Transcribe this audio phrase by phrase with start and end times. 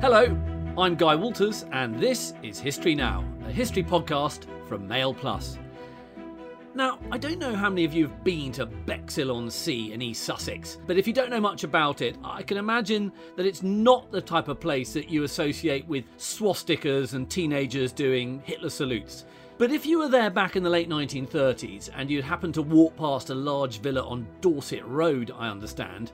[0.00, 0.34] Hello,
[0.78, 5.58] I'm Guy Walters, and this is History Now, a history podcast from Mail Plus.
[6.74, 10.00] Now, I don't know how many of you have been to Bexhill on Sea in
[10.00, 13.62] East Sussex, but if you don't know much about it, I can imagine that it's
[13.62, 19.26] not the type of place that you associate with swastikas and teenagers doing Hitler salutes.
[19.58, 22.96] But if you were there back in the late 1930s and you'd happened to walk
[22.96, 26.12] past a large villa on Dorset Road, I understand,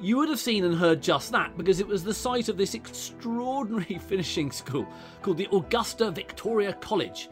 [0.00, 2.74] you would have seen and heard just that because it was the site of this
[2.74, 4.86] extraordinary finishing school
[5.22, 7.28] called the Augusta Victoria College.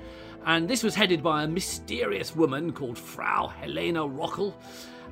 [0.46, 4.54] And this was headed by a mysterious woman called Frau Helena Rockel.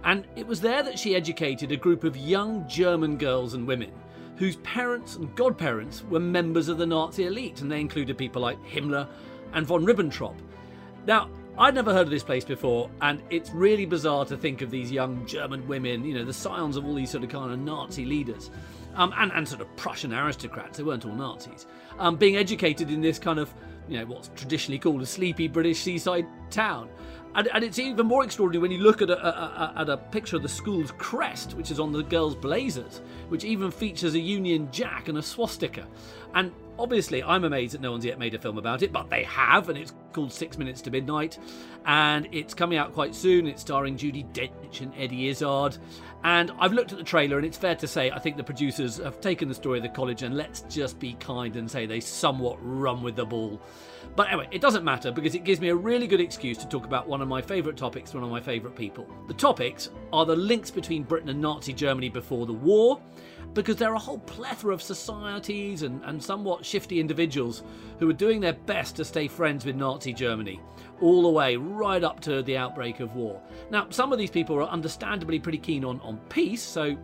[0.05, 3.93] And it was there that she educated a group of young German girls and women
[4.37, 8.59] whose parents and godparents were members of the Nazi elite, and they included people like
[8.65, 9.07] Himmler
[9.53, 10.35] and von Ribbentrop.
[11.07, 14.71] Now, I'd never heard of this place before, and it's really bizarre to think of
[14.71, 17.59] these young German women, you know, the scions of all these sort of kind of
[17.59, 18.51] Nazi leaders,
[18.95, 21.67] um, and, and sort of Prussian aristocrats, they weren't all Nazis,
[21.99, 23.53] um, being educated in this kind of,
[23.87, 26.89] you know, what's traditionally called a sleepy British seaside town.
[27.35, 29.97] And, and it's even more extraordinary when you look at a, a, a, at a
[29.97, 34.19] picture of the school's crest, which is on the girls' blazers, which even features a
[34.19, 35.87] Union Jack and a swastika.
[36.35, 39.25] And obviously, I'm amazed that no one's yet made a film about it, but they
[39.25, 41.39] have, and it's called Six Minutes to Midnight.
[41.87, 43.47] And it's coming out quite soon.
[43.47, 45.79] It's starring Judi Dench and Eddie Izzard.
[46.25, 48.99] And I've looked at the trailer, and it's fair to say I think the producers
[48.99, 52.01] have taken the story of the college and let's just be kind and say they
[52.01, 53.61] somewhat run with the ball.
[54.17, 56.85] But anyway, it doesn't matter because it gives me a really good excuse to talk
[56.85, 59.07] about one of my favourite topics, one of my favourite people.
[59.29, 63.01] The topics are the links between Britain and Nazi Germany before the war,
[63.55, 67.63] because there are a whole plethora of societies and, and somewhat shifty individuals
[67.99, 70.61] who are doing their best to stay friends with Nazi Germany,
[71.01, 73.43] all the way right up to the outbreak of war.
[73.71, 76.97] Now, some of these people are understandably pretty keen on, on peace, so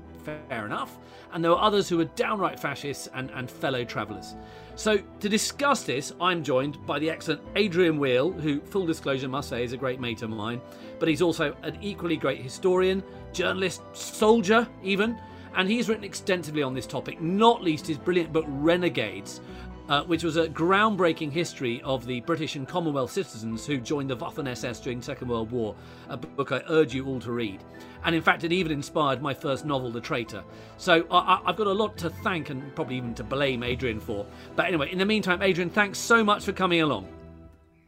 [0.48, 0.98] fair enough,
[1.32, 4.34] and there were others who were downright fascists and, and fellow travellers.
[4.74, 9.48] So, to discuss this, I'm joined by the excellent Adrian Weale, who, full disclosure, must
[9.48, 10.60] say is a great mate of mine,
[10.98, 13.02] but he's also an equally great historian,
[13.32, 15.18] journalist, soldier, even,
[15.56, 19.40] and he's written extensively on this topic, not least his brilliant book Renegades,
[19.88, 24.16] uh, which was a groundbreaking history of the British and Commonwealth citizens who joined the
[24.16, 25.74] Waffen SS during the Second World War,
[26.08, 27.62] a book I urge you all to read.
[28.04, 30.44] And in fact, it even inspired my first novel, The Traitor.
[30.76, 34.26] So I- I've got a lot to thank and probably even to blame Adrian for.
[34.56, 37.08] But anyway, in the meantime, Adrian, thanks so much for coming along.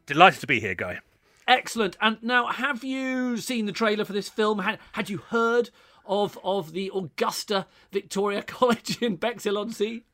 [0.06, 1.00] Delighted to be here, Guy.
[1.46, 1.96] Excellent.
[2.00, 4.60] And now, have you seen the trailer for this film?
[4.60, 5.70] Had, had you heard
[6.06, 10.04] of of the Augusta Victoria College in Bexhill on Sea?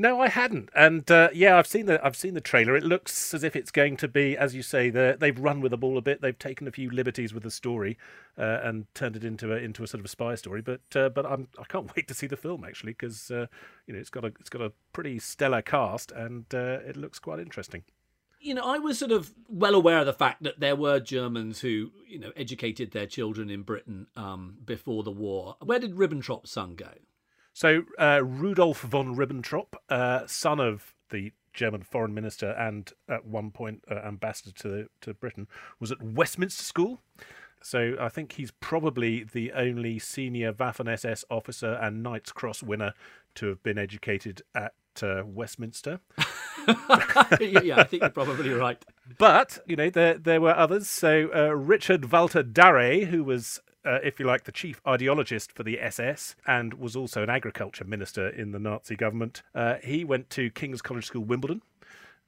[0.00, 2.74] No, I hadn't, and uh, yeah, I've seen the I've seen the trailer.
[2.74, 5.76] It looks as if it's going to be, as you say, they've run with the
[5.76, 6.22] ball a bit.
[6.22, 7.98] They've taken a few liberties with the story
[8.38, 10.62] uh, and turned it into a into a sort of a spy story.
[10.62, 13.44] But uh, but I'm I can't wait to see the film actually because uh,
[13.86, 17.18] you know it's got a it's got a pretty stellar cast and uh, it looks
[17.18, 17.84] quite interesting.
[18.40, 21.60] You know, I was sort of well aware of the fact that there were Germans
[21.60, 25.56] who you know educated their children in Britain um, before the war.
[25.62, 26.88] Where did Ribbentrop's son go?
[27.60, 33.50] So uh, Rudolf von Ribbentrop, uh, son of the German foreign minister and at one
[33.50, 35.46] point uh, ambassador to to Britain,
[35.78, 37.02] was at Westminster School.
[37.62, 42.94] So I think he's probably the only senior Waffen SS officer and Knight's Cross winner
[43.34, 44.72] to have been educated at
[45.02, 46.00] uh, Westminster.
[47.40, 48.82] yeah, I think you're probably right.
[49.18, 50.88] But you know there there were others.
[50.88, 55.62] So uh, Richard Walther Darré, who was uh, if you like, the chief ideologist for
[55.62, 59.42] the SS and was also an agriculture minister in the Nazi government.
[59.54, 61.62] Uh, he went to King's College School, Wimbledon.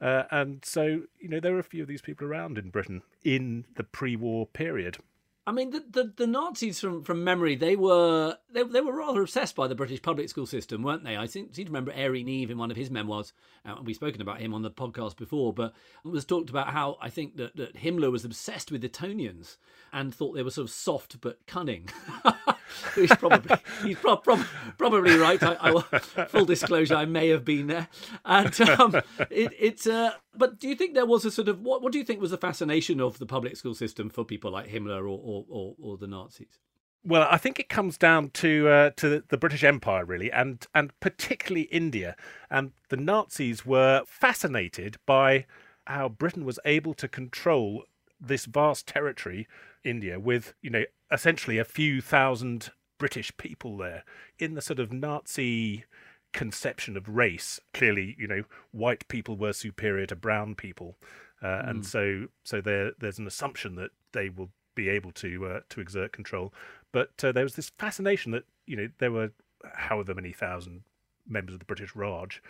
[0.00, 3.02] Uh, and so, you know, there were a few of these people around in Britain
[3.24, 4.98] in the pre war period.
[5.44, 9.22] I mean, the, the, the, Nazis from, from memory, they were they, they were rather
[9.22, 11.16] obsessed by the British public school system, weren't they?
[11.16, 13.32] I seem, seem to remember Airey Neave in one of his memoirs,
[13.64, 16.96] uh, we've spoken about him on the podcast before, but it was talked about how
[17.00, 19.58] I think that, that Himmler was obsessed with Etonians
[19.92, 21.88] and thought they were sort of soft but cunning.
[22.94, 24.44] he's probably he's pro- pro-
[24.78, 25.42] probably right.
[25.42, 27.88] I, I, full disclosure, I may have been there.
[28.24, 28.94] And um,
[29.30, 31.82] it, it's uh, but do you think there was a sort of what?
[31.82, 34.68] What do you think was the fascination of the public school system for people like
[34.68, 36.58] Himmler or or, or, or the Nazis?
[37.04, 40.98] Well, I think it comes down to uh, to the British Empire really, and and
[41.00, 42.16] particularly India.
[42.50, 45.46] And the Nazis were fascinated by
[45.86, 47.84] how Britain was able to control
[48.20, 49.48] this vast territory,
[49.82, 54.04] India, with you know essentially a few thousand British people there
[54.38, 55.84] in the sort of Nazi
[56.32, 57.60] conception of race.
[57.74, 60.96] Clearly, you know, white people were superior to brown people,
[61.42, 61.70] uh, mm.
[61.70, 65.80] and so so there there's an assumption that they will be able to uh, to
[65.80, 66.52] exert control.
[66.92, 69.30] But uh, there was this fascination that you know there were
[69.74, 70.82] however many thousand
[71.28, 72.42] members of the British Raj,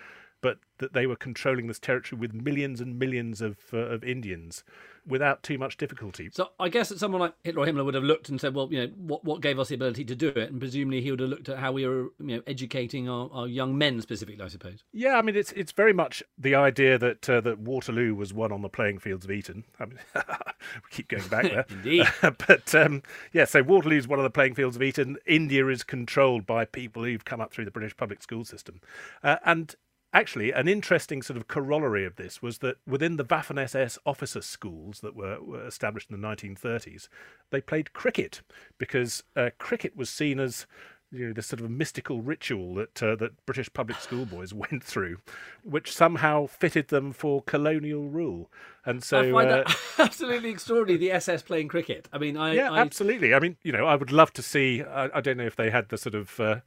[0.43, 4.65] but that they were controlling this territory with millions and millions of uh, of Indians
[5.07, 6.31] without too much difficulty.
[6.33, 8.69] So I guess that someone like Hitler or Himmler would have looked and said, well,
[8.71, 11.21] you know, what what gave us the ability to do it, and presumably he would
[11.21, 14.49] have looked at how we were, you know, educating our, our young men specifically, I
[14.49, 14.85] suppose.
[14.93, 18.53] Yeah, I mean, it's it's very much the idea that uh, that Waterloo was won
[18.53, 19.65] on the playing fields of Eton.
[19.81, 22.07] I mean, we keep going back there, indeed.
[22.23, 23.03] but um,
[23.33, 25.17] yeah, so Waterloo is one of the playing fields of Eton.
[25.27, 28.81] India is controlled by people who've come up through the British public school system,
[29.23, 29.77] uh, and
[30.15, 34.43] Actually, an interesting sort of corollary of this was that within the Waffen SS officer
[34.43, 37.09] schools that were, were, established in the 1930s,
[37.51, 38.43] they played cricket
[38.77, 40.67] because uh, cricket was seen as
[41.13, 45.19] you know, this sort of mystical ritual that uh, that British public schoolboys went through,
[45.63, 48.51] which somehow fitted them for colonial rule.
[48.85, 50.99] And so, I find uh, that absolutely extraordinary.
[50.99, 52.09] The SS playing cricket.
[52.13, 52.81] I mean, I yeah, I...
[52.81, 53.35] absolutely.
[53.35, 54.83] I mean, you know, I would love to see.
[54.83, 56.61] I, I don't know if they had the sort of uh,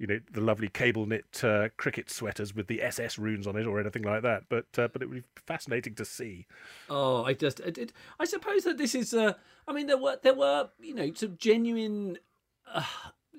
[0.00, 3.66] you know the lovely cable knit uh, cricket sweaters with the SS runes on it
[3.66, 4.44] or anything like that.
[4.48, 6.46] But uh, but it would be fascinating to see.
[6.88, 9.12] Oh, I just it, it, I suppose that this is.
[9.12, 9.34] Uh,
[9.68, 12.18] I mean, there were there were you know some genuine.
[12.72, 12.84] Uh,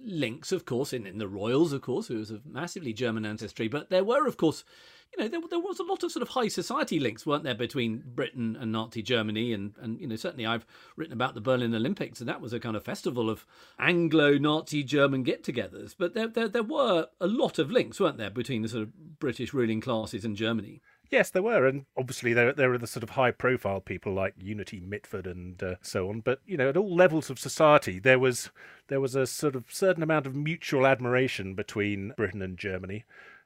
[0.03, 3.67] links, of course, in, in the royals, of course, who was of massively German ancestry,
[3.67, 4.63] but there were, of course,
[5.11, 7.55] you know, there, there was a lot of sort of high society links, weren't there,
[7.55, 9.51] between Britain and Nazi Germany?
[9.53, 10.65] And, and, you know, certainly I've
[10.95, 13.45] written about the Berlin Olympics, and that was a kind of festival of
[13.77, 15.95] Anglo Nazi German get togethers.
[15.97, 19.19] But there, there, there were a lot of links, weren't there, between the sort of
[19.19, 20.81] British ruling classes and Germany?
[21.09, 24.79] Yes, there were, and obviously there there are the sort of high-profile people like Unity
[24.79, 26.21] Mitford and uh, so on.
[26.21, 28.49] But you know, at all levels of society, there was
[28.87, 33.03] there was a sort of certain amount of mutual admiration between Britain and Germany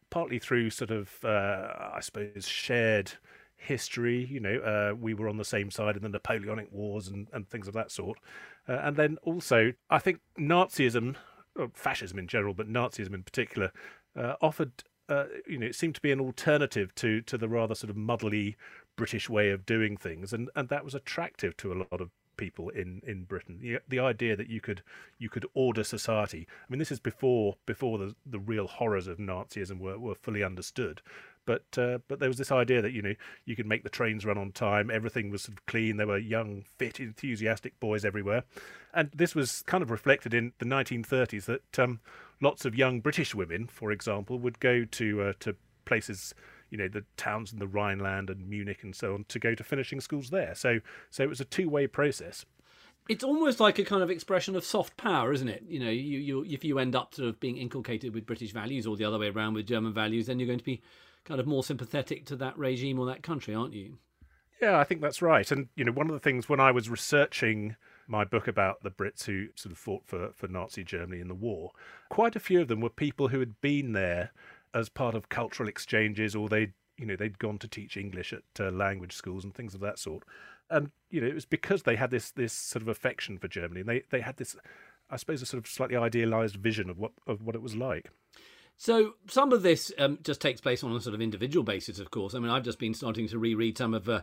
[0.10, 3.14] partly through sort of, uh, I suppose, shared
[3.58, 4.26] history.
[4.26, 7.50] You know, uh, we were on the same side in the Napoleonic Wars and, and
[7.50, 8.20] things of that sort.
[8.68, 11.16] Uh, and then also, I think Nazism,
[11.74, 13.72] fascism in general, but Nazism in particular,
[14.18, 14.72] uh, offered,
[15.10, 17.96] uh, you know, it seemed to be an alternative to to the rather sort of
[17.96, 18.56] muddly
[18.96, 22.70] British way of doing things, and and that was attractive to a lot of people
[22.70, 23.60] in in Britain.
[23.62, 24.82] The, the idea that you could
[25.18, 26.48] you could order society.
[26.50, 30.44] I mean, this is before before the the real horrors of Nazism were, were fully
[30.44, 31.02] understood.
[31.46, 33.14] But uh, but there was this idea that you know
[33.46, 34.90] you could make the trains run on time.
[34.90, 35.98] Everything was sort of clean.
[35.98, 38.44] There were young, fit, enthusiastic boys everywhere,
[38.94, 41.46] and this was kind of reflected in the 1930s.
[41.46, 42.00] That um,
[42.42, 45.56] lots of young British women, for example, would go to uh, to
[45.86, 46.34] places
[46.70, 49.64] you know the towns in the Rhineland and Munich and so on to go to
[49.64, 50.56] finishing schools there.
[50.56, 50.80] So
[51.10, 52.46] so it was a two way process.
[53.08, 55.64] It's almost like a kind of expression of soft power, isn't it?
[55.68, 58.88] You know, you, you if you end up sort of being inculcated with British values
[58.88, 60.82] or the other way around with German values, then you're going to be
[61.24, 63.98] kind of more sympathetic to that regime or that country, aren't you?
[64.62, 65.50] Yeah, I think that's right.
[65.52, 67.76] And you know, one of the things when I was researching
[68.08, 71.36] my book about the Brits who sort of fought for, for Nazi Germany in the
[71.36, 71.72] war,
[72.10, 74.32] quite a few of them were people who had been there
[74.76, 78.44] as part of cultural exchanges, or they you know they'd gone to teach English at
[78.60, 80.24] uh, language schools and things of that sort.
[80.70, 83.80] And you know it was because they had this this sort of affection for Germany.
[83.80, 84.56] And they they had this,
[85.10, 88.12] I suppose, a sort of slightly idealized vision of what of what it was like.
[88.78, 92.12] So some of this um, just takes place on a sort of individual basis, of
[92.12, 92.36] course.
[92.36, 94.22] I mean, I've just been starting to reread some of uh,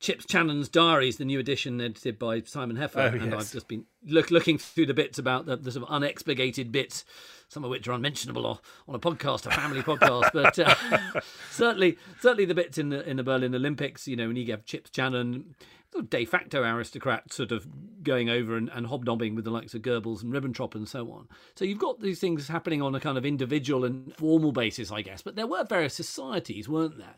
[0.00, 3.34] Chips Channon's Diaries, the new edition edited by Simon Heffer, oh, and yes.
[3.34, 7.04] I've just been look, looking through the bits about the, the, sort of unexpurgated bits,
[7.48, 12.44] some of which are unmentionable on a podcast, a family podcast, but uh, certainly, certainly
[12.44, 14.06] the bits in the in the Berlin Olympics.
[14.06, 15.54] You know, when you have Chips Channon,
[15.92, 17.66] sort of de facto aristocrat, sort of
[18.04, 21.28] going over and, and hobnobbing with the likes of Goebbels and Ribbentrop and so on.
[21.56, 25.02] So you've got these things happening on a kind of individual and formal basis, I
[25.02, 25.22] guess.
[25.22, 27.16] But there were various societies, weren't there?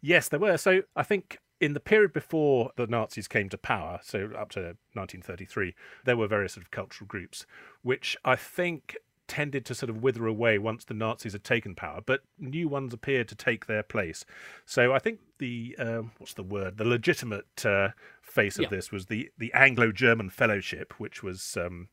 [0.00, 0.56] Yes, there were.
[0.56, 4.60] So I think in the period before the Nazis came to power, so up to
[4.94, 5.74] 1933,
[6.04, 7.46] there were various sort of cultural groups,
[7.82, 8.96] which I think
[9.28, 12.92] tended to sort of wither away once the Nazis had taken power, but new ones
[12.92, 14.24] appeared to take their place.
[14.64, 16.78] So I think the um, what's the word?
[16.78, 17.90] The legitimate uh,
[18.22, 18.68] face of Yeah.
[18.70, 21.56] this was the the Anglo-German Fellowship, which was.
[21.56, 21.88] Um,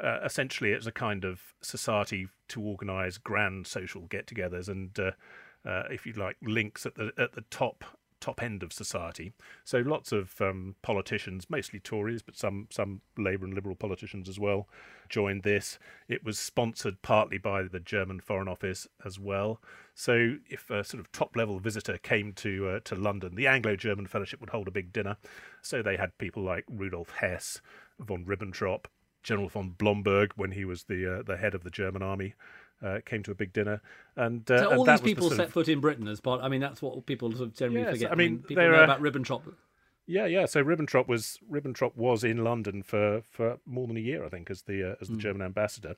[0.00, 5.10] uh, essentially, it's a kind of society to organise grand social get-togethers and, uh,
[5.68, 7.82] uh, if you like, links at the at the top
[8.20, 9.32] top end of society.
[9.64, 14.38] So lots of um, politicians, mostly Tories, but some some Labour and Liberal politicians as
[14.38, 14.68] well,
[15.08, 15.78] joined this.
[16.08, 19.60] It was sponsored partly by the German Foreign Office as well.
[19.94, 24.06] So if a sort of top level visitor came to uh, to London, the Anglo-German
[24.06, 25.16] Fellowship would hold a big dinner.
[25.62, 27.60] So they had people like Rudolf Hess,
[27.98, 28.86] von Ribbentrop,
[29.22, 32.34] General von Blomberg when he was the uh, the head of the German army.
[32.80, 33.80] Uh, came to a big dinner,
[34.14, 36.06] and, uh, So and all that these was the people set of- foot in Britain
[36.06, 36.40] as part.
[36.42, 38.12] I mean, that's what people sort of generally Yes, forget.
[38.12, 39.52] I mean, people there know are- about Ribbentrop.
[40.06, 40.46] Yeah, yeah.
[40.46, 44.48] So Ribbentrop was Ribbentrop was in London for, for more than a year, I think,
[44.48, 45.96] as the uh, as the German ambassador.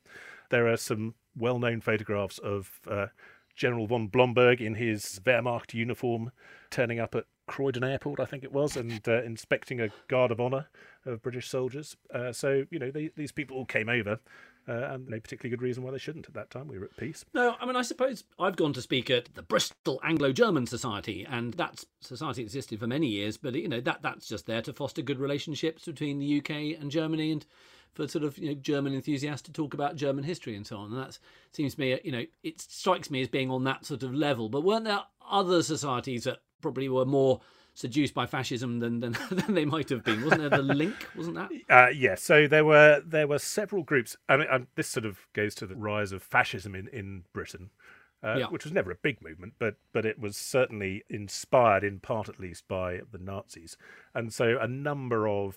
[0.48, 3.08] There are some well known photographs of uh,
[3.54, 6.32] General von Blomberg in his Wehrmacht uniform,
[6.70, 10.40] turning up at Croydon Airport, I think it was, and uh, inspecting a guard of
[10.40, 10.68] honour
[11.04, 11.96] of British soldiers.
[12.14, 14.20] Uh, so, you know, they, these people all came over,
[14.68, 16.68] uh, and no particularly good reason why they shouldn't at that time.
[16.68, 17.24] We were at peace.
[17.34, 21.26] No, I mean, I suppose I've gone to speak at the Bristol Anglo German Society,
[21.28, 24.72] and that society existed for many years, but, you know, that that's just there to
[24.72, 27.46] foster good relationships between the UK and Germany and
[27.94, 30.92] for sort of you know German enthusiasts to talk about German history and so on.
[30.92, 31.18] And that
[31.50, 34.48] seems to me, you know, it strikes me as being on that sort of level.
[34.48, 37.40] But weren't there other societies that probably were more
[37.74, 40.22] seduced by fascism than than, than they might have been.
[40.24, 40.94] Wasn't there the link?
[41.16, 41.50] Wasn't that?
[41.70, 42.14] Uh, yeah.
[42.14, 44.16] So there were there were several groups.
[44.28, 47.70] I mean, um, this sort of goes to the rise of fascism in in Britain.
[48.22, 48.46] Uh, yeah.
[48.48, 52.38] which was never a big movement, but but it was certainly inspired in part at
[52.38, 53.78] least by the Nazis,
[54.14, 55.56] and so a number of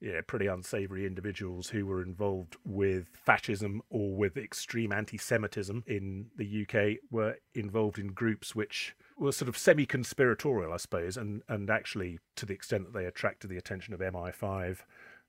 [0.00, 6.66] yeah, pretty unsavory individuals who were involved with fascism or with extreme anti-Semitism in the
[6.66, 12.18] UK were involved in groups which were sort of semi-conspiratorial, I suppose, and and actually
[12.36, 14.78] to the extent that they attracted the attention of MI5,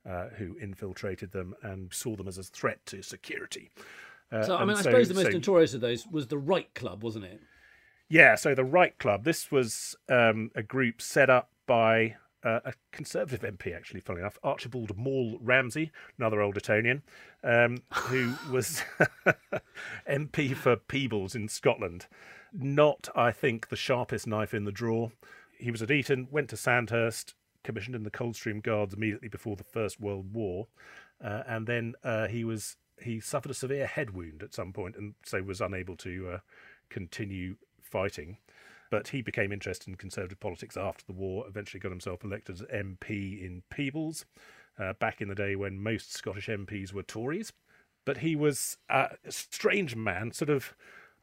[0.10, 3.72] uh, who infiltrated them and saw them as a threat to security.
[4.32, 6.38] Uh, so I mean, I so, suppose the most so, notorious of those was the
[6.38, 7.42] Right Club, wasn't it?
[8.10, 9.24] Yeah, so the Right Club.
[9.24, 14.38] This was um, a group set up by uh, a Conservative MP, actually, funnily enough,
[14.44, 17.02] Archibald Maule Ramsay, another old Etonian,
[17.44, 18.84] um, who was
[20.10, 22.08] MP for Peebles in Scotland
[22.58, 25.12] not, I think, the sharpest knife in the drawer.
[25.58, 27.34] He was at Eton, went to Sandhurst,
[27.64, 30.68] commissioned in the Coldstream Guards immediately before the First World War,
[31.24, 34.96] uh, and then uh, he was he suffered a severe head wound at some point,
[34.96, 36.38] and so was unable to uh,
[36.90, 38.38] continue fighting.
[38.90, 41.46] But he became interested in Conservative politics after the war.
[41.48, 44.26] Eventually, got himself elected as MP in Peebles,
[44.80, 47.52] uh, back in the day when most Scottish MPs were Tories.
[48.06, 50.74] But he was a strange man, sort of.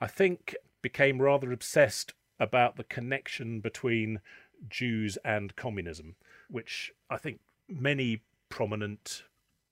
[0.00, 4.20] I think became rather obsessed about the connection between
[4.68, 6.16] Jews and communism,
[6.48, 9.22] which I think many prominent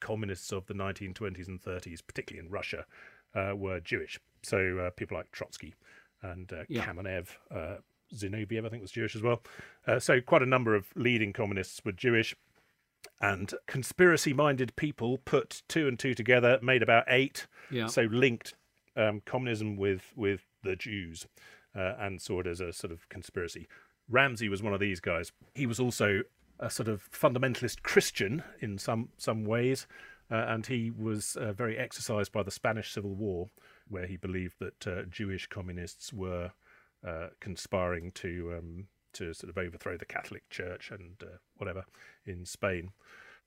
[0.01, 2.87] communists of the 1920s and 30s, particularly in Russia,
[3.35, 4.19] uh, were Jewish.
[4.43, 5.75] So uh, people like Trotsky
[6.23, 6.85] and uh, yeah.
[6.87, 7.77] Kamenev, uh,
[8.15, 9.43] Zinoviev, I think was Jewish as well.
[9.87, 12.35] Uh, so quite a number of leading communists were Jewish.
[13.21, 17.47] And conspiracy minded people put two and two together, made about eight.
[17.71, 17.87] Yeah.
[17.87, 18.55] So linked
[18.97, 21.27] um, communism with, with the Jews
[21.75, 23.69] uh, and saw it as a sort of conspiracy.
[24.09, 25.33] Ramsay was one of these guys.
[25.55, 26.23] He was also
[26.59, 29.87] a sort of fundamentalist Christian in some some ways,
[30.31, 33.49] uh, and he was uh, very exercised by the Spanish Civil War,
[33.89, 36.53] where he believed that uh, Jewish communists were
[37.07, 41.85] uh, conspiring to um, to sort of overthrow the Catholic Church and uh, whatever
[42.27, 42.91] in Spain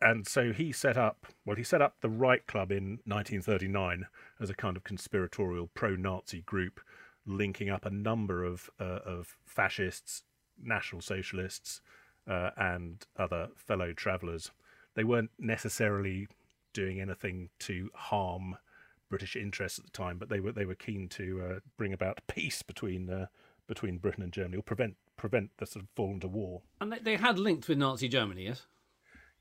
[0.03, 4.05] and so he set up well he set up the right club in 1939
[4.39, 6.81] as a kind of conspiratorial pro-nazi group
[7.25, 10.23] linking up a number of uh, of fascists
[10.61, 11.81] national socialists
[12.27, 14.51] uh, and other fellow travelers
[14.95, 16.27] they weren't necessarily
[16.73, 18.57] doing anything to harm
[19.09, 22.21] british interests at the time but they were they were keen to uh, bring about
[22.27, 23.25] peace between uh,
[23.67, 26.99] between britain and germany or prevent prevent the sort of fall into war and they,
[26.99, 28.65] they had linked with nazi germany yes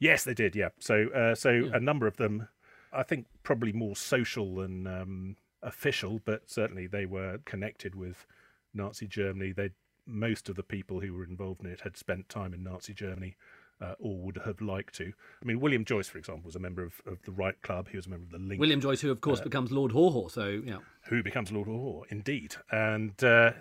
[0.03, 0.57] Yes, they did.
[0.57, 0.71] Yeah.
[0.81, 1.71] So, uh, so yeah.
[1.75, 2.49] a number of them,
[2.93, 8.27] I think, probably more social than um, official, but certainly they were connected with
[8.75, 9.53] Nazi Germany.
[9.53, 9.71] They
[10.05, 13.37] most of the people who were involved in it had spent time in Nazi Germany.
[13.81, 15.13] Uh, or would have liked to.
[15.43, 17.89] I mean, William Joyce, for example, was a member of, of the Right Club.
[17.89, 18.61] He was a member of the Link.
[18.61, 20.29] William Joyce, who of course uh, becomes Lord Haw.
[20.29, 20.77] So yeah,
[21.07, 22.55] who becomes Lord Haw Haw, indeed.
[22.71, 23.55] And uh,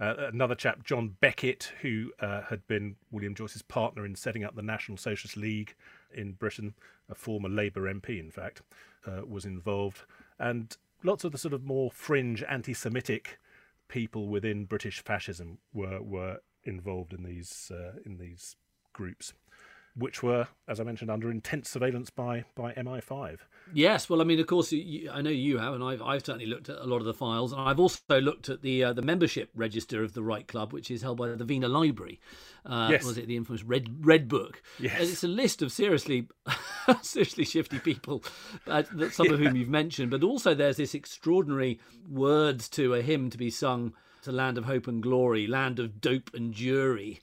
[0.00, 4.54] uh, another chap, John Beckett, who uh, had been William Joyce's partner in setting up
[4.54, 5.74] the National Socialist League
[6.14, 6.74] in Britain,
[7.08, 8.62] a former Labour MP, in fact,
[9.06, 10.02] uh, was involved.
[10.38, 13.38] And lots of the sort of more fringe anti Semitic
[13.88, 18.56] people within British fascism were, were involved in these, uh, in these
[18.92, 19.32] groups
[19.98, 23.38] which were, as I mentioned, under intense surveillance by by MI5.
[23.74, 26.46] Yes, well, I mean, of course, you, I know you have, and I've, I've certainly
[26.46, 29.02] looked at a lot of the files, and I've also looked at the uh, the
[29.02, 32.20] membership register of the Right Club, which is held by the Wiener Library.
[32.64, 33.04] Uh, yes.
[33.04, 34.62] Was it the infamous Red Red Book?
[34.78, 35.00] Yes.
[35.00, 36.28] And it's a list of seriously,
[37.02, 38.22] seriously shifty people,
[38.66, 39.32] uh, that some yeah.
[39.32, 43.50] of whom you've mentioned, but also there's this extraordinary words to a hymn to be
[43.50, 47.20] sung to land of hope and glory, land of dope and Jewry.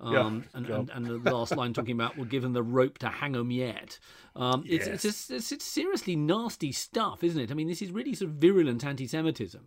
[0.00, 2.98] Um, yeah, and, and, and, the last line talking about we'll give them the rope
[2.98, 3.98] to hang them yet.
[4.36, 4.86] Um, yes.
[4.86, 7.50] it's, it's, it's, it's, seriously nasty stuff, isn't it?
[7.50, 9.62] I mean, this is really sort of virulent anti Semitism.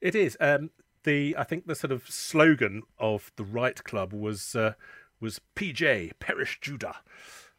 [0.00, 0.36] It is.
[0.40, 0.70] Um,
[1.04, 4.74] the I think the sort of slogan of the Right Club was uh,
[5.20, 6.96] was PJ, perish Judah.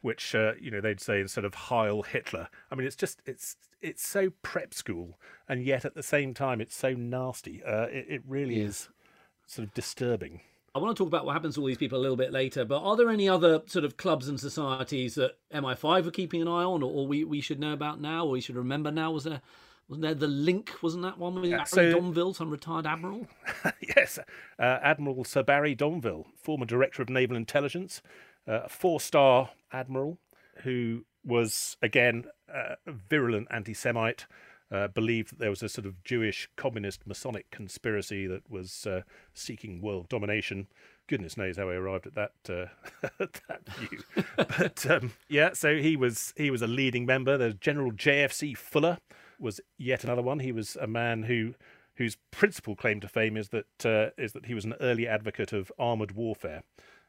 [0.02, 2.48] Which uh, you know they'd say instead of Heil Hitler.
[2.70, 5.18] I mean, it's just it's it's so prep school,
[5.48, 7.62] and yet at the same time it's so nasty.
[7.64, 8.66] Uh, it, it really yeah.
[8.66, 8.88] is
[9.46, 10.40] sort of disturbing.
[10.74, 12.64] I want to talk about what happens to all these people a little bit later,
[12.64, 16.48] but are there any other sort of clubs and societies that MI5 are keeping an
[16.48, 19.10] eye on, or, or we, we should know about now, or we should remember now?
[19.10, 19.42] Was there
[19.88, 20.72] wasn't there the link?
[20.80, 23.26] Wasn't that one with yeah, Barry so, Domvile, some retired admiral?
[23.96, 24.18] yes,
[24.58, 28.00] uh, Admiral Sir Barry Domvile, former director of naval intelligence,
[28.48, 30.18] uh, a four-star admiral
[30.62, 34.26] who was again a virulent anti-Semite.
[34.70, 39.02] Uh, believed that there was a sort of Jewish communist Masonic conspiracy that was uh,
[39.34, 40.66] seeking world domination.
[41.08, 43.98] Goodness knows how he arrived at that uh, that view.
[44.36, 47.36] but um, yeah, so he was he was a leading member.
[47.36, 48.96] There's General JFC Fuller
[49.42, 50.38] was yet another one.
[50.38, 51.54] He was a man who
[51.96, 55.52] whose principal claim to fame is that uh, is that he was an early advocate
[55.52, 56.62] of armored warfare,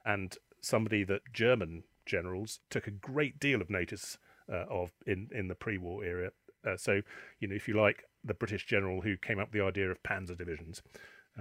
[0.06, 4.18] and somebody that German generals took a great deal of notice
[4.52, 6.32] uh, of in in the pre-war era.
[6.66, 7.02] Uh, so
[7.40, 10.02] you know, if you like, the British general who came up with the idea of
[10.04, 10.82] panzer divisions,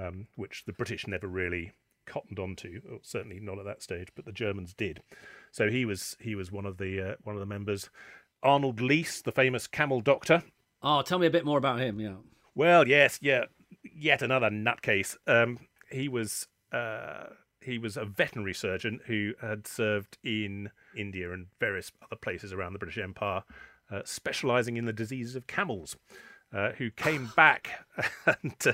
[0.01, 1.73] um, which the British never really
[2.07, 5.03] cottoned onto, or certainly not at that stage, but the Germans did.
[5.51, 7.91] So he was he was one of the uh, one of the members.
[8.45, 10.43] Arnold Leese, the famous camel doctor,
[10.83, 12.01] Oh, tell me a bit more about him.
[12.01, 12.17] Yeah.
[12.55, 13.45] Well, yes, yeah,
[13.95, 15.17] yet another nutcase.
[15.27, 15.61] Um,
[15.91, 17.27] he was uh,
[17.65, 22.73] he was a veterinary surgeon who had served in India and various other places around
[22.73, 23.43] the British Empire,
[23.91, 25.97] uh, specialising in the diseases of camels.
[26.55, 27.87] Uh, who came back
[28.27, 28.73] and uh,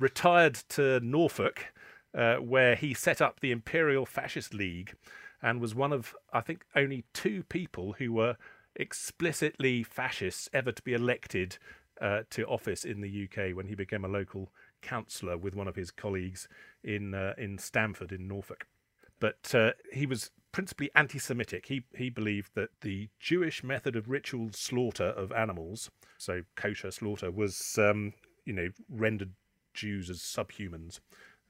[0.00, 1.66] retired to Norfolk,
[2.12, 4.94] uh, where he set up the Imperial Fascist League,
[5.40, 8.36] and was one of I think only two people who were
[8.74, 11.58] explicitly fascists ever to be elected
[12.00, 14.50] uh, to office in the UK when he became a local
[14.82, 16.48] councillor with one of his colleagues
[16.84, 18.66] in uh, in Stamford in Norfolk.
[19.18, 21.66] But uh, he was principally anti-Semitic.
[21.66, 27.30] He he believed that the Jewish method of ritual slaughter of animals, so kosher slaughter,
[27.30, 29.32] was um, you know rendered
[29.74, 31.00] Jews as subhumans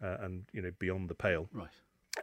[0.02, 1.48] uh, and you know beyond the pale.
[1.52, 1.68] Right.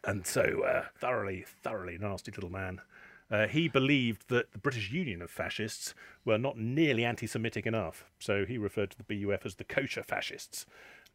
[0.03, 2.81] And so uh, thoroughly, thoroughly nasty little man.
[3.29, 8.05] Uh, he believed that the British Union of Fascists were not nearly anti Semitic enough.
[8.19, 10.65] So he referred to the BUF as the kosher fascists.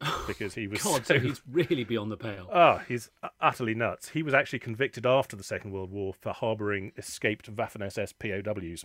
[0.26, 0.82] Because he was.
[0.82, 2.48] God, so, he's really beyond the pale.
[2.52, 3.10] Oh, he's
[3.40, 4.08] utterly nuts.
[4.08, 8.84] He was actually convicted after the Second World War for harbouring escaped Waffen SS POWs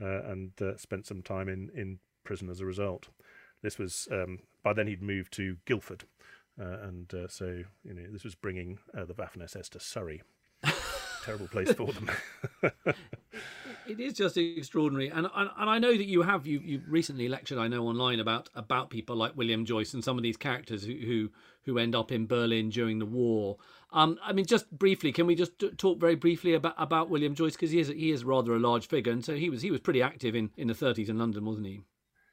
[0.00, 3.08] uh, and uh, spent some time in, in prison as a result.
[3.62, 4.08] This was.
[4.10, 6.04] Um, by then he'd moved to Guildford.
[6.60, 10.22] Uh, and uh, so, you know, this was bringing uh, the Waffen SS to Surrey
[11.24, 12.10] terrible place for them.
[13.88, 17.28] it is just extraordinary, and, and and I know that you have you you recently
[17.28, 20.84] lectured I know online about about people like William Joyce and some of these characters
[20.84, 21.30] who who,
[21.64, 23.56] who end up in Berlin during the war.
[23.92, 27.54] Um, I mean, just briefly, can we just talk very briefly about about William Joyce
[27.54, 29.80] because he is he is rather a large figure, and so he was he was
[29.80, 31.82] pretty active in in the 30s in London, wasn't he?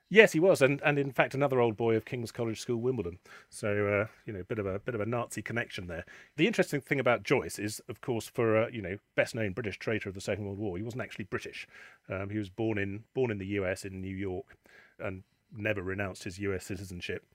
[0.08, 3.18] Yes, he was, and, and in fact another old boy of King's College School, Wimbledon.
[3.50, 6.06] So uh, you know, bit of a bit of a Nazi connection there.
[6.38, 9.80] The interesting thing about Joyce is, of course, for uh, you know, best known British
[9.80, 11.68] traitor of the Second World War, he wasn't actually British.
[12.08, 13.84] Um, he was born in born in the U.S.
[13.84, 14.56] in New York,
[15.00, 15.24] and
[15.56, 16.66] never renounced his U.S.
[16.66, 17.26] citizenship.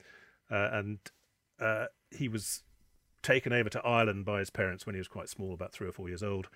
[0.48, 0.98] Uh, and
[1.60, 2.62] uh, he was
[3.22, 5.92] taken over to Ireland by his parents when he was quite small, about three or
[5.92, 6.48] four years old.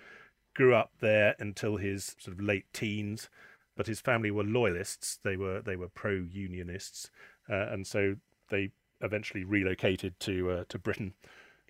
[0.53, 3.29] Grew up there until his sort of late teens
[3.75, 5.19] but his family were loyalists.
[5.23, 7.09] They were they were pro unionists,
[7.49, 8.15] uh, and so
[8.49, 11.13] they eventually relocated to uh, to Britain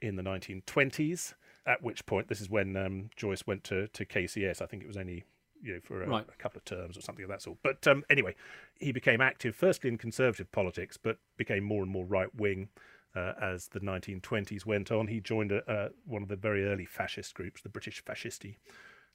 [0.02, 1.34] in the 1920s.
[1.68, 4.62] At which point, this is when um, Joyce went to to KCS.
[4.62, 5.24] I think it was only
[5.62, 6.26] you know for a, right.
[6.28, 7.58] a couple of terms or something of that sort.
[7.64, 8.36] But um, anyway,
[8.80, 12.70] he became active firstly in conservative politics, but became more and more right wing.
[13.16, 17.34] Uh, as the 1920s went on, he joined a, one of the very early fascist
[17.34, 18.58] groups, the British Fascisti,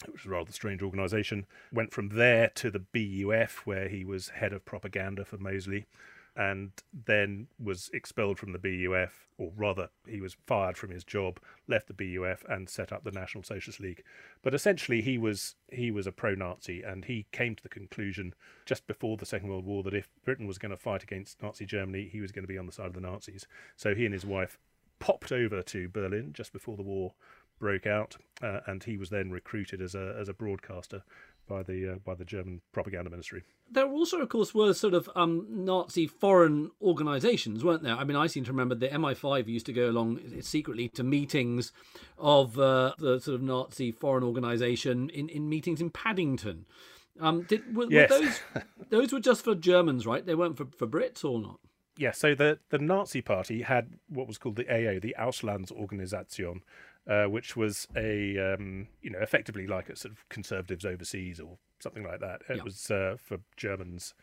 [0.07, 1.47] which was a rather strange organisation.
[1.73, 5.87] Went from there to the BUF, where he was head of propaganda for Mosley,
[6.37, 6.71] and
[7.07, 11.89] then was expelled from the BUF, or rather, he was fired from his job, left
[11.89, 14.03] the BUF, and set up the National Socialist League.
[14.43, 18.35] But essentially, he was he was a pro-Nazi, and he came to the conclusion
[18.67, 21.67] just before the Second World War that if Britain was going to fight against Nazi
[21.67, 23.47] Germany, he was going to be on the side of the Nazis.
[23.77, 24.59] So he and his wife
[24.99, 27.15] popped over to Berlin just before the war
[27.61, 31.03] broke out, uh, and he was then recruited as a as a broadcaster
[31.51, 33.45] by the uh, by the German propaganda ministry.
[33.71, 37.95] There also, of course, were sort of um, Nazi foreign organisations, weren't there?
[37.95, 41.73] I mean, I seem to remember the MI5 used to go along secretly to meetings
[42.19, 46.67] of uh, the sort of Nazi foreign organisation in, in meetings in Paddington.
[47.21, 48.11] Um, did were, yes.
[48.11, 48.41] were those
[48.91, 50.25] those were just for Germans, right?
[50.25, 51.61] They weren't for, for Brits or not?
[51.97, 56.63] Yeah, so the, the Nazi Party had what was called the AO, the Auslandsorganisation,
[57.09, 61.59] uh, which was a um, you know effectively like a sort of conservatives overseas or
[61.79, 62.43] something like that.
[62.49, 62.63] It Yeah.
[62.65, 64.15] was uh, for Germans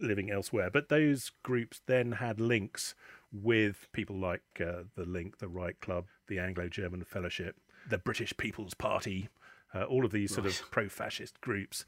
[0.00, 2.94] living elsewhere, but those groups then had links
[3.32, 7.56] with people like uh, the Link, the Right Club, the Anglo-German Fellowship,
[7.88, 9.28] the British People's Party,
[9.74, 11.84] uh, all of these sort of pro-fascist groups.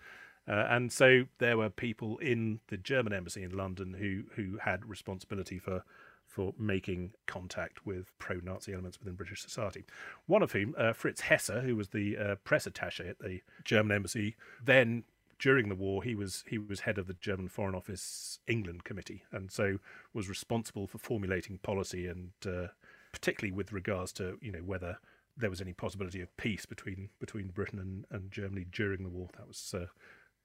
[0.46, 4.88] Uh, and so there were people in the German embassy in London who who had
[4.88, 5.85] responsibility for
[6.28, 9.84] for making contact with pro-Nazi elements within British society.
[10.26, 13.96] One of whom, uh, Fritz Hesse, who was the uh, press attaché at the German
[13.96, 15.04] embassy, then
[15.38, 19.24] during the war he was he was head of the German Foreign Office England committee,
[19.32, 19.78] and so
[20.12, 22.68] was responsible for formulating policy and uh,
[23.12, 24.98] particularly with regards to you know whether
[25.36, 29.28] there was any possibility of peace between between Britain and, and Germany during the war.
[29.36, 29.86] That was uh,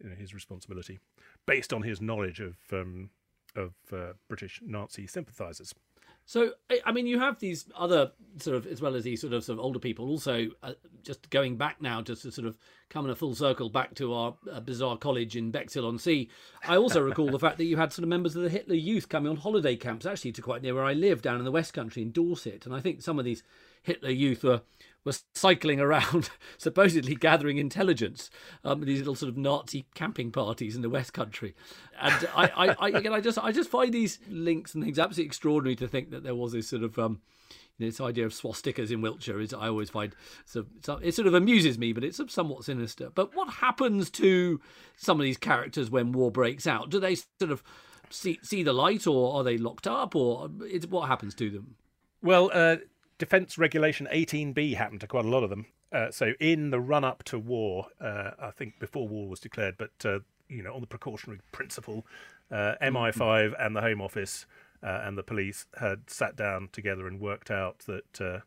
[0.01, 0.99] you know, his responsibility,
[1.45, 3.09] based on his knowledge of um,
[3.55, 5.73] of uh, British Nazi sympathisers.
[6.25, 6.51] So,
[6.85, 9.59] I- mean, you have these other sort of, as well as these sort of, sort
[9.59, 12.57] of older people, also uh, just going back now, just to sort of
[12.89, 16.29] come in a full circle back to our uh, bizarre college in Bexhill on Sea.
[16.65, 19.09] I also recall the fact that you had sort of members of the Hitler Youth
[19.09, 21.73] coming on holiday camps, actually to quite near where I live, down in the West
[21.73, 22.65] Country in Dorset.
[22.65, 23.43] And I think some of these
[23.81, 24.61] Hitler Youth were
[25.03, 28.29] were cycling around, supposedly gathering intelligence.
[28.63, 31.55] Um, these little sort of Nazi camping parties in the West Country,
[31.99, 35.27] and I, I, I again, I just, I just find these links and things absolutely
[35.27, 37.21] extraordinary to think that there was this sort of, um,
[37.77, 41.15] you know, this idea of swastikas in Wiltshire is I always find so, so it
[41.15, 43.09] sort of amuses me, but it's somewhat sinister.
[43.13, 44.61] But what happens to
[44.95, 46.89] some of these characters when war breaks out?
[46.89, 47.63] Do they sort of
[48.09, 51.75] see see the light, or are they locked up, or it's, what happens to them?
[52.21, 52.77] Well, uh,
[53.23, 55.65] Defence Regulation 18B happened to quite a lot of them.
[55.93, 59.77] Uh, so in the run up to war, uh, I think before war was declared,
[59.77, 62.05] but uh, you know on the precautionary principle,
[62.51, 64.45] uh, MI5 and the Home Office
[64.83, 68.39] uh, and the police had sat down together and worked out that uh,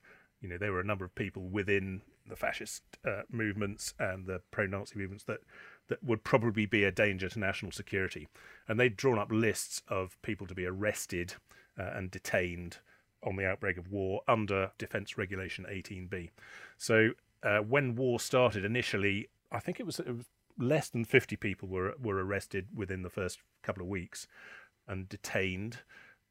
[0.42, 4.42] you know there were a number of people within the fascist uh, movements and the
[4.50, 5.38] pro-Nazi movements that
[5.88, 8.28] that would probably be a danger to national security,
[8.68, 11.32] and they'd drawn up lists of people to be arrested
[11.80, 12.76] uh, and detained
[13.26, 16.30] on the outbreak of war under Defence Regulation 18B.
[16.78, 17.10] So
[17.42, 20.26] uh, when war started, initially, I think it was, it was
[20.58, 24.26] less than 50 people were were arrested within the first couple of weeks
[24.88, 25.78] and detained.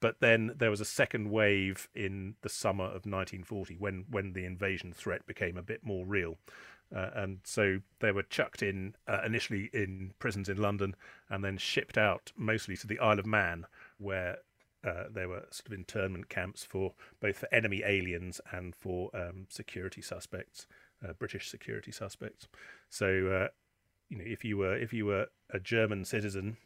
[0.01, 4.45] But then there was a second wave in the summer of 1940 when, when the
[4.45, 6.37] invasion threat became a bit more real.
[6.95, 10.95] Uh, and so they were chucked in uh, initially in prisons in London
[11.29, 13.65] and then shipped out mostly to the Isle of Man,
[13.97, 14.39] where
[14.85, 19.47] uh, there were sort of internment camps for both for enemy aliens and for um,
[19.49, 20.67] security suspects,
[21.03, 22.47] uh, British security suspects.
[22.89, 23.47] So, uh,
[24.09, 26.57] you know, if you were if you were a German citizen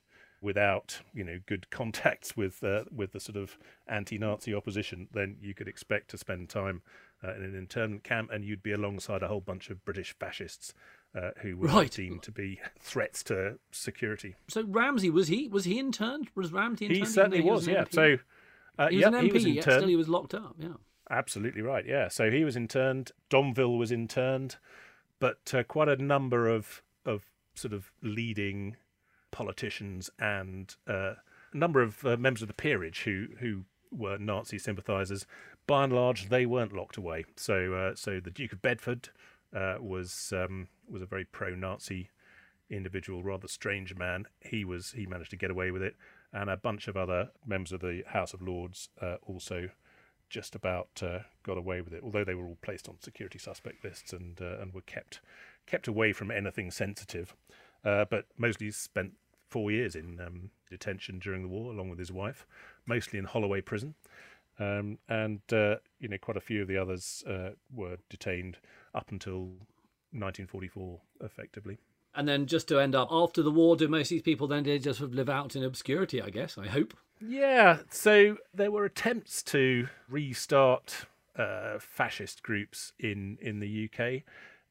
[0.42, 5.54] without you know good contacts with uh, with the sort of anti-Nazi opposition, then you
[5.54, 6.82] could expect to spend time
[7.24, 10.74] uh, in an internment camp, and you'd be alongside a whole bunch of British fascists
[11.15, 11.91] uh, who were Right.
[11.91, 14.36] deemed to be threats to security.
[14.48, 16.30] So Ramsay was he was he interned?
[16.36, 17.00] Was Ramsay interned?
[17.00, 17.86] He certainly was, an yeah.
[17.91, 18.17] So.
[18.78, 19.63] Uh, he was yep, an MP, he was interned.
[19.63, 20.56] still he was locked up.
[20.58, 20.69] Yeah.
[21.10, 21.86] Absolutely right.
[21.86, 22.08] Yeah.
[22.08, 23.12] So he was interned.
[23.30, 24.56] Domvile was interned,
[25.19, 28.78] but uh, quite a number of of sort of leading
[29.32, 31.13] politicians and uh,
[31.54, 35.26] a number of uh, members of the peerage who who were Nazi sympathisers.
[35.67, 37.26] By and large, they weren't locked away.
[37.36, 39.10] So uh, so the Duke of Bedford
[39.56, 42.10] uh, was um, was a very pro-Nazi
[42.70, 44.26] individual, rather strange man.
[44.42, 45.96] He was he managed to get away with it,
[46.32, 49.70] and a bunch of other members of the House of Lords uh, also
[50.30, 52.02] just about uh, got away with it.
[52.04, 55.22] Although they were all placed on security suspect lists and uh, and were kept
[55.66, 57.36] kept away from anything sensitive.
[57.84, 59.14] Uh, but Mosley spent
[59.48, 62.46] four years in um, detention during the war, along with his wife,
[62.86, 63.96] mostly in Holloway Prison.
[64.60, 68.58] Um, and uh, you know, quite a few of the others uh, were detained
[68.93, 69.41] up until
[70.12, 71.78] 1944, effectively.
[72.15, 74.63] And then just to end up after the war, do most of these people then
[74.63, 76.21] did just sort of live out in obscurity?
[76.21, 76.58] I guess.
[76.58, 76.93] I hope.
[77.21, 81.06] Yeah, so there were attempts to restart
[81.38, 84.23] uh, fascist groups in, in the UK,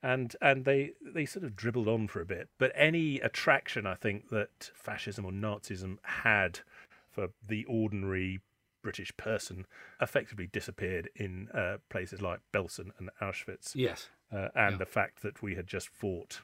[0.03, 2.49] and and they they sort of dribbled on for a bit.
[2.59, 6.61] But any attraction, I think, that fascism or Nazism had
[7.11, 8.41] for the ordinary
[8.83, 9.67] British person
[10.01, 14.09] effectively disappeared in uh, places like Belsen and Auschwitz Yes.
[14.33, 16.43] uh, and the fact that we had just fought,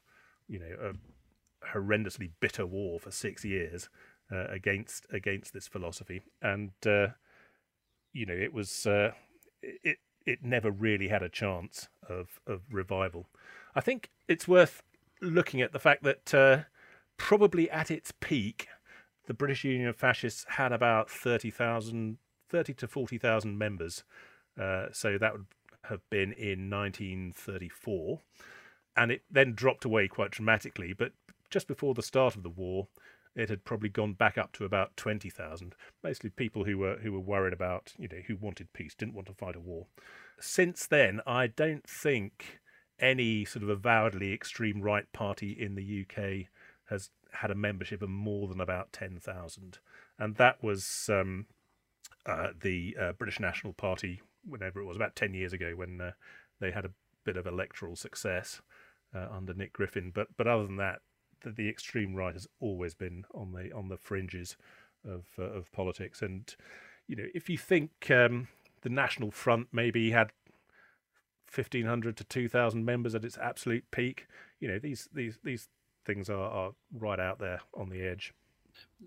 [0.49, 0.93] you know, a
[1.77, 3.89] horrendously bitter war for six years
[4.33, 7.09] uh, against against this philosophy, and uh,
[8.13, 9.13] you know, it was uh,
[9.63, 13.27] it it never really had a chance of of revival.
[13.75, 14.83] I think it's worth
[15.21, 16.63] looking at the fact that uh,
[17.17, 18.69] probably at its peak,
[19.27, 22.19] the British Union of Fascists had about thirty thousand
[22.55, 24.05] thirty to forty thousand members.
[24.61, 25.47] Uh, so that would
[25.85, 28.21] have been in 1934,
[28.97, 30.93] and it then dropped away quite dramatically.
[30.93, 31.13] But
[31.51, 32.87] just before the start of the war,
[33.35, 35.75] it had probably gone back up to about 20,000.
[36.05, 39.27] Mostly people who were who were worried about, you know, who wanted peace, didn't want
[39.27, 39.87] to fight a war.
[40.39, 42.61] Since then, I don't think
[43.01, 46.47] any sort of avowedly extreme right party in the UK
[46.91, 49.79] has had a membership of more than about 10,000.
[50.19, 51.47] And that was um,
[52.27, 56.13] uh, the uh, British National Party, whenever it was, about 10 years ago, when uh,
[56.61, 56.93] they had a
[57.25, 58.61] bit of electoral success
[59.15, 60.11] uh, under Nick Griffin.
[60.15, 61.01] But, but other than that,
[61.43, 64.57] the, the, extreme right has always been on the, on the fringes
[65.07, 66.23] of, uh, of politics.
[66.23, 66.55] And,
[67.07, 68.49] you know, if you think um,
[68.83, 70.33] the National Front maybe had
[71.53, 74.27] 1500 to 2000 members at its absolute peak
[74.65, 75.69] you know these these these
[76.07, 78.33] things are, are right out there on the edge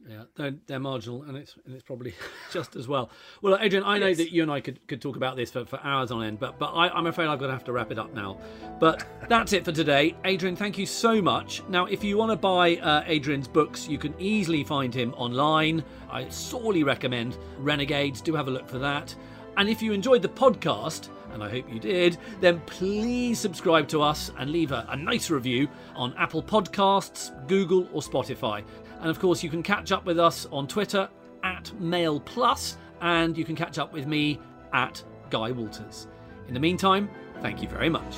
[0.08, 2.13] yeah, they're, they're marginal, and it's and it's probably
[2.51, 3.10] just as well.
[3.41, 4.17] Well, Adrian, I know yes.
[4.17, 6.60] that you and I could, could talk about this for, for hours on end, but
[6.60, 8.38] but I, am afraid I'm going to have to wrap it up now.
[8.80, 10.15] But that's it for today.
[10.23, 11.62] Adrian, thank you so much.
[11.69, 15.84] Now, if you want to buy uh, Adrian's books, you can easily find him online.
[16.10, 18.21] I sorely recommend Renegades.
[18.21, 19.13] Do have a look for that.
[19.58, 24.01] And if you enjoyed the podcast, and I hope you did, then please subscribe to
[24.01, 28.63] us and leave a, a nice review on Apple Podcasts, Google, or Spotify.
[29.00, 31.10] And of course, you can catch up with us on Twitter
[31.44, 34.40] at Mail Plus, and you can catch up with me
[34.74, 36.08] at Guy Walters.
[36.48, 37.10] In the meantime,
[37.42, 38.18] thank you very much.